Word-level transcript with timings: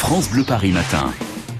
France 0.00 0.30
Bleu 0.30 0.44
Paris 0.44 0.72
Matin. 0.72 1.12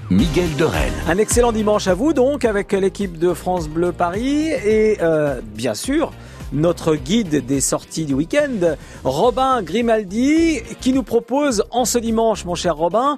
Miguel 0.09 0.49
Dorel. 0.57 0.91
Un 1.07 1.19
excellent 1.19 1.51
dimanche 1.51 1.87
à 1.87 1.93
vous 1.93 2.11
donc 2.11 2.43
avec 2.43 2.71
l'équipe 2.73 3.19
de 3.19 3.35
France 3.35 3.69
Bleu 3.69 3.91
Paris 3.91 4.47
et 4.49 4.97
euh, 4.99 5.39
bien 5.53 5.75
sûr 5.75 6.11
notre 6.51 6.95
guide 6.95 7.45
des 7.45 7.61
sorties 7.61 8.05
du 8.05 8.15
week-end, 8.15 8.75
Robin 9.03 9.61
Grimaldi, 9.61 10.59
qui 10.81 10.91
nous 10.91 11.03
propose 11.03 11.63
en 11.69 11.85
ce 11.85 11.99
dimanche, 11.99 12.43
mon 12.43 12.55
cher 12.55 12.75
Robin, 12.75 13.15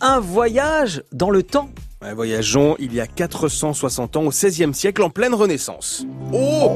un 0.00 0.20
voyage 0.20 1.04
dans 1.12 1.30
le 1.30 1.42
temps. 1.42 1.68
Ouais, 2.02 2.14
voyageons 2.14 2.74
il 2.80 2.92
y 2.94 3.00
a 3.00 3.06
460 3.06 4.16
ans 4.16 4.22
au 4.24 4.30
XVIe 4.30 4.74
siècle 4.74 5.02
en 5.02 5.10
pleine 5.10 5.34
Renaissance. 5.34 6.04
Oh, 6.32 6.72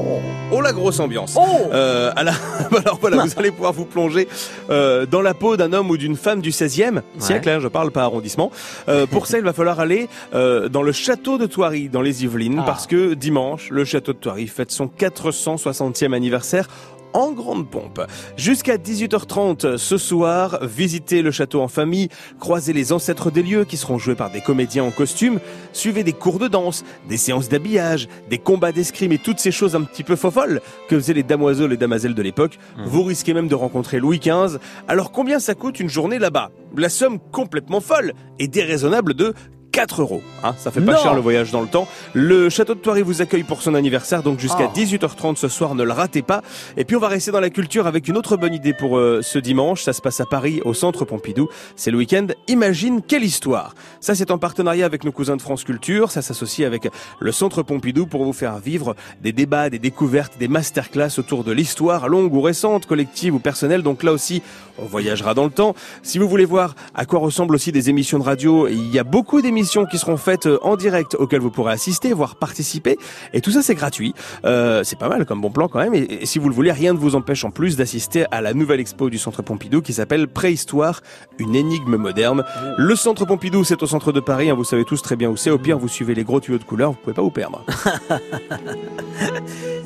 oh 0.53 0.61
la 0.61 0.71
grosse 0.71 1.01
ambiance. 1.01 1.35
Oh 1.37 1.43
Euh, 1.73 2.11
à 2.15 2.23
la- 2.23 2.31
alors 2.77 2.97
voilà, 3.01 3.23
vous 3.25 3.31
allez 3.37 3.51
pouvoir 3.51 3.73
vous 3.73 3.83
plonger 3.83 4.27
euh, 4.69 5.05
dans 5.05 5.21
la 5.21 5.33
peau 5.33 5.57
d'un 5.57 5.73
homme 5.73 5.89
ou 5.89 5.97
d'une 5.97 6.15
femme 6.15 6.39
du 6.39 6.51
XVIe 6.51 7.01
siècle. 7.19 7.49
hein, 7.49 7.59
je 7.59 7.67
parle 7.67 7.91
pas 7.91 8.03
arrondissement. 8.03 8.51
Euh, 8.87 9.05
pour 9.05 9.27
ça, 9.27 9.37
il 9.37 9.43
va 9.43 9.51
falloir 9.51 9.81
aller 9.81 10.07
euh, 10.33 10.69
dans 10.69 10.81
le 10.83 10.93
château 10.93 11.37
de 11.37 11.45
Thoiry, 11.45 11.89
dans 11.89 12.01
les 12.01 12.23
Yvelines, 12.23 12.59
Ah. 12.59 12.63
parce 12.65 12.87
que 12.87 13.13
dimanche, 13.13 13.69
le 13.69 13.83
château 13.83 14.13
de 14.13 14.19
Thoiry 14.19 14.47
fête 14.47 14.71
son 14.71 14.87
460e 14.87 16.13
anniversaire 16.13 16.67
en 17.17 17.31
grande 17.31 17.67
pompe. 17.67 18.01
Jusqu'à 18.37 18.77
18h30 18.77 19.77
ce 19.77 19.97
soir, 19.97 20.59
visitez 20.61 21.23
le 21.23 21.31
château 21.31 21.61
en 21.61 21.67
famille, 21.67 22.09
croisez 22.39 22.73
les 22.73 22.93
ancêtres 22.93 23.31
des 23.31 23.41
lieux 23.41 23.65
qui 23.65 23.75
seront 23.75 23.97
joués 23.97 24.13
par 24.13 24.29
des 24.29 24.41
comédiens 24.41 24.83
en 24.83 24.91
costume, 24.91 25.39
suivez 25.73 26.03
des 26.03 26.13
cours 26.13 26.37
de 26.37 26.47
danse, 26.47 26.85
des 27.09 27.17
séances 27.17 27.49
d'habillage, 27.49 28.07
des 28.29 28.37
combats 28.37 28.71
d'escrime 28.71 29.11
et 29.11 29.17
toutes 29.17 29.39
ces 29.39 29.51
choses 29.51 29.75
un 29.75 29.81
petit 29.81 30.03
peu 30.03 30.15
fofolles 30.15 30.61
que 30.87 30.99
faisaient 30.99 31.13
les 31.13 31.23
damoiselles 31.23 31.73
et 31.73 31.77
damaselles 31.77 32.13
de 32.13 32.21
l'époque. 32.21 32.59
Vous 32.85 33.01
risquez 33.03 33.33
même 33.33 33.47
de 33.47 33.55
rencontrer 33.55 33.99
Louis 33.99 34.19
XV. 34.19 34.59
Alors 34.87 35.11
combien 35.11 35.39
ça 35.39 35.55
coûte 35.55 35.79
une 35.79 35.89
journée 35.89 36.19
là-bas? 36.19 36.51
La 36.75 36.89
somme 36.89 37.17
complètement 37.31 37.81
folle 37.81 38.13
et 38.37 38.47
déraisonnable 38.47 39.15
de 39.15 39.33
4 39.77 40.01
euros. 40.01 40.23
Hein, 40.43 40.55
ça 40.57 40.71
fait 40.71 40.81
pas 40.81 40.93
Non. 40.93 40.97
cher 41.03 41.13
le 41.13 41.21
voyage 41.21 41.51
dans 41.51 41.61
le 41.61 41.67
temps. 41.67 41.87
Le 42.13 42.49
château 42.49 42.73
de 42.73 42.79
Thoiry 42.79 43.03
vous 43.03 43.21
accueille 43.21 43.43
pour 43.43 43.61
son 43.61 43.75
anniversaire, 43.75 44.23
donc 44.23 44.39
jusqu'à 44.39 44.65
Oh. 44.69 44.71
18h30 44.73 45.35
ce 45.37 45.47
soir, 45.49 45.75
ne 45.75 45.83
le 45.83 45.91
ratez 45.93 46.23
pas. 46.23 46.41
Et 46.77 46.83
puis 46.83 46.95
on 46.95 46.99
va 46.99 47.09
rester 47.09 47.29
dans 47.29 47.39
la 47.39 47.51
culture 47.51 47.85
avec 47.85 48.07
une 48.07 48.17
autre 48.17 48.37
bonne 48.37 48.55
idée 48.55 48.73
pour 48.73 48.97
euh, 48.97 49.19
ce 49.21 49.37
dimanche. 49.37 49.83
Ça 49.83 49.93
se 49.93 50.01
passe 50.01 50.19
à 50.19 50.25
Paris, 50.25 50.61
au 50.65 50.73
Centre 50.73 51.05
Pompidou. 51.05 51.47
C'est 51.75 51.91
le 51.91 51.99
week-end. 51.99 52.25
Imagine 52.47 53.03
quelle 53.03 53.23
histoire. 53.23 53.75
Ça, 53.99 54.15
c'est 54.15 54.31
en 54.31 54.39
partenariat 54.39 54.87
avec 54.87 55.03
nos 55.03 55.11
cousins 55.11 55.35
de 55.37 55.43
France 55.43 55.63
Culture. 55.63 56.09
Ça 56.09 56.23
s'associe 56.23 56.65
avec 56.65 56.89
le 57.19 57.31
Centre 57.31 57.61
Pompidou 57.61 58.07
pour 58.07 58.23
vous 58.23 58.33
faire 58.33 58.57
vivre 58.57 58.95
des 59.21 59.31
débats, 59.31 59.69
des 59.69 59.77
découvertes, 59.77 60.39
des 60.39 60.47
masterclass 60.47 61.19
autour 61.19 61.43
de 61.43 61.51
l'histoire, 61.51 62.07
longue 62.09 62.33
ou 62.33 62.41
récente, 62.41 62.87
collective 62.87 63.35
ou 63.35 63.39
personnelle. 63.39 63.83
Donc 63.83 64.01
là 64.01 64.11
aussi, 64.11 64.41
on 64.79 64.85
voyagera 64.85 65.35
dans 65.35 65.45
le 65.45 65.51
temps. 65.51 65.75
Si 66.01 66.17
vous 66.17 66.27
voulez 66.27 66.45
voir 66.45 66.73
à 66.95 67.05
quoi 67.05 67.19
ressemblent 67.19 67.53
aussi 67.53 67.71
des 67.71 67.91
émissions 67.91 68.17
de 68.17 68.23
radio, 68.23 68.67
il 68.67 68.91
y 68.91 68.97
a 68.97 69.03
beaucoup 69.03 69.39
d'émissions 69.39 69.66
qui 69.67 69.97
seront 69.97 70.17
faites 70.17 70.47
euh, 70.47 70.59
en 70.61 70.75
direct 70.75 71.15
auxquelles 71.15 71.41
vous 71.41 71.51
pourrez 71.51 71.73
assister, 71.73 72.13
voire 72.13 72.35
participer. 72.35 72.97
Et 73.33 73.41
tout 73.41 73.51
ça, 73.51 73.61
c'est 73.61 73.75
gratuit. 73.75 74.13
Euh, 74.45 74.83
c'est 74.83 74.97
pas 74.97 75.09
mal 75.09 75.25
comme 75.25 75.41
bon 75.41 75.51
plan 75.51 75.67
quand 75.67 75.79
même. 75.79 75.93
Et, 75.93 76.25
si 76.25 76.39
vous 76.39 76.49
le 76.49 76.55
voulez, 76.55 76.71
rien 76.71 76.93
ne 76.93 76.97
vous 76.97 77.15
empêche 77.15 77.43
en 77.43 77.51
plus 77.51 77.77
d'assister 77.77 78.25
à 78.31 78.41
la 78.41 78.53
nouvelle 78.53 78.79
expo 78.79 79.09
du 79.09 79.17
Centre 79.17 79.41
Pompidou 79.41 79.81
qui 79.81 79.93
s'appelle 79.93 80.27
Préhistoire, 80.27 81.01
une 81.37 81.55
énigme 81.55 81.97
moderne. 81.97 82.43
Le 82.77 82.95
Centre 82.95 83.25
Pompidou, 83.25 83.63
c'est 83.63 83.81
au 83.83 83.87
centre 83.87 84.11
de 84.11 84.19
Paris. 84.19 84.49
hein, 84.49 84.55
vous 84.55 84.63
savez 84.63 84.85
tous 84.85 85.01
très 85.01 85.15
bien 85.15 85.29
où 85.29 85.37
c'est. 85.37 85.49
Au 85.49 85.57
pire, 85.57 85.77
vous 85.77 85.87
suivez 85.87 86.15
les 86.15 86.23
gros 86.23 86.39
tuyaux 86.39 86.59
de 86.59 86.63
couleur. 86.63 86.91
Vous 86.91 86.97
pouvez 86.97 87.13
pas 87.13 87.21
vous 87.21 87.31
perdre. 87.31 87.63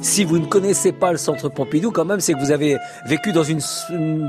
Si 0.01 0.23
vous 0.23 0.39
ne 0.39 0.45
connaissez 0.45 0.91
pas 0.91 1.11
le 1.11 1.17
centre 1.19 1.47
Pompidou, 1.49 1.91
quand 1.91 2.05
même, 2.05 2.19
c'est 2.19 2.33
que 2.33 2.39
vous 2.39 2.51
avez 2.51 2.77
vécu 3.05 3.31
dans 3.33 3.43
une, 3.43 3.61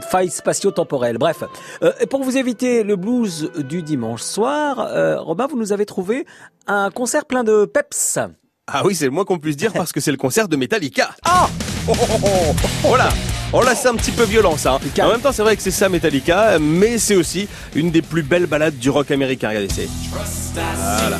faille 0.03 0.28
spatio-temporelle. 0.28 1.17
Bref, 1.17 1.45
Euh, 1.83 1.92
pour 2.11 2.23
vous 2.23 2.36
éviter 2.36 2.83
le 2.83 2.97
blues 2.97 3.50
du 3.56 3.83
dimanche 3.83 4.20
soir, 4.20 4.80
euh, 4.80 5.17
vous 5.47 5.57
nous 5.59 5.73
avez 5.73 5.87
trouvé 5.87 6.27
un 6.67 6.91
concert 6.91 7.25
plein 7.27 7.45
de 7.45 7.65
peps. 7.65 8.19
Ah 8.67 8.83
oui, 8.85 8.95
c'est 8.95 9.05
le 9.07 9.11
moins 9.11 9.25
qu'on 9.25 9.39
puisse 9.39 9.57
dire 9.57 9.73
parce 9.73 9.93
que 9.93 10.01
c'est 10.01 10.11
le 10.12 10.17
concert 10.17 10.48
de 10.48 10.57
Metallica. 10.57 11.11
Ah 11.25 11.48
oh, 11.89 11.92
oh, 12.01 12.07
oh, 12.13 12.17
oh. 12.25 12.55
Voilà. 12.83 13.08
Oh 13.52 13.63
là, 13.63 13.75
c'est 13.75 13.89
un 13.89 13.95
petit 13.97 14.13
peu 14.13 14.23
violent 14.25 14.57
ça. 14.57 14.75
hein. 14.75 15.02
En 15.05 15.11
même 15.11 15.20
temps, 15.20 15.33
c'est 15.33 15.42
vrai 15.42 15.57
que 15.57 15.63
c'est 15.63 15.70
ça 15.70 15.89
Metallica, 15.89 16.58
mais 16.58 16.97
c'est 16.97 17.17
aussi 17.17 17.48
une 17.75 17.91
des 17.91 18.01
plus 18.02 18.23
belles 18.23 18.47
balades 18.47 18.79
du 18.79 18.89
rock 18.89 19.11
américain. 19.11 19.48
Regardez, 19.48 19.69
c'est 19.69 19.89
voilà. 21.02 21.19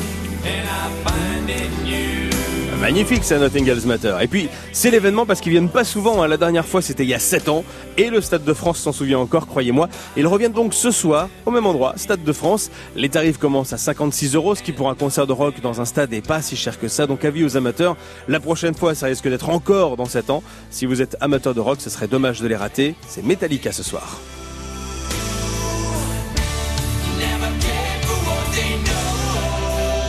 Magnifique, 2.79 3.23
ça 3.23 3.39
Nothing 3.39 3.67
Else 3.69 3.85
Matter. 3.85 4.15
Et 4.21 4.27
puis, 4.27 4.49
c'est 4.71 4.91
l'événement 4.91 5.25
parce 5.25 5.39
qu'ils 5.39 5.51
viennent 5.51 5.69
pas 5.69 5.83
souvent. 5.83 6.21
hein. 6.21 6.27
La 6.27 6.37
dernière 6.37 6.65
fois, 6.65 6.81
c'était 6.81 7.03
il 7.03 7.09
y 7.09 7.13
a 7.13 7.19
7 7.19 7.47
ans. 7.47 7.63
Et 7.97 8.09
le 8.09 8.19
Stade 8.19 8.43
de 8.43 8.53
France 8.53 8.79
s'en 8.79 8.91
souvient 8.91 9.19
encore, 9.19 9.47
croyez-moi. 9.47 9.87
Ils 10.17 10.27
reviennent 10.27 10.51
donc 10.51 10.73
ce 10.73 10.91
soir, 10.91 11.29
au 11.45 11.51
même 11.51 11.65
endroit, 11.65 11.93
Stade 11.95 12.23
de 12.23 12.33
France. 12.33 12.71
Les 12.95 13.09
tarifs 13.09 13.37
commencent 13.37 13.73
à 13.73 13.77
56 13.77 14.35
euros, 14.35 14.55
ce 14.55 14.63
qui 14.63 14.71
pour 14.73 14.89
un 14.89 14.95
concert 14.95 15.27
de 15.27 15.33
rock 15.33 15.61
dans 15.61 15.79
un 15.79 15.85
stade 15.85 16.11
n'est 16.11 16.21
pas 16.21 16.41
si 16.41 16.55
cher 16.55 16.79
que 16.79 16.87
ça. 16.87 17.07
Donc, 17.07 17.23
avis 17.23 17.43
aux 17.45 17.55
amateurs. 17.55 17.95
La 18.27 18.39
prochaine 18.39 18.73
fois, 18.75 18.95
ça 18.95 19.05
risque 19.05 19.27
d'être 19.29 19.49
encore 19.49 19.95
dans 19.95 20.05
7 20.05 20.29
ans. 20.29 20.43
Si 20.69 20.85
vous 20.85 21.01
êtes 21.01 21.15
amateur 21.21 21.53
de 21.53 21.61
rock, 21.61 21.79
ce 21.79 21.89
serait 21.89 22.07
dommage 22.07 22.41
de 22.41 22.47
les 22.47 22.55
rater. 22.55 22.95
C'est 23.07 23.23
Metallica 23.23 23.71
ce 23.71 23.83
soir. 23.83 24.19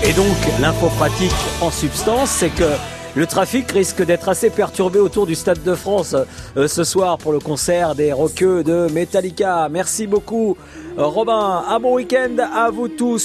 Et 0.07 0.13
donc, 0.13 0.37
l'info 0.61 0.89
pratique 0.99 1.33
en 1.63 1.71
substance, 1.71 2.29
c'est 2.29 2.51
que 2.51 2.65
le 3.17 3.27
trafic 3.27 3.71
risque 3.73 4.05
d'être 4.05 4.29
assez 4.29 4.51
perturbé 4.51 4.99
autour 4.99 5.25
du 5.25 5.35
Stade 5.35 5.63
de 5.63 5.75
France 5.75 6.15
euh, 6.57 6.69
ce 6.69 6.85
soir 6.85 7.17
pour 7.17 7.33
le 7.33 7.39
concert 7.39 7.95
des 7.95 8.13
roqueux 8.13 8.63
de 8.63 8.87
Metallica. 8.93 9.69
Merci 9.71 10.07
beaucoup, 10.07 10.59
Robin. 10.99 11.65
Un 11.69 11.81
bon 11.81 11.95
week-end 11.95 12.37
à 12.55 12.71
vous 12.71 12.89
tous. 12.89 13.19